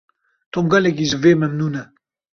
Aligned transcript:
Tom 0.51 0.65
gelekî 0.73 1.05
ji 1.09 1.17
vê 1.23 1.33
memnûn 1.41 1.73
e. 1.81 1.83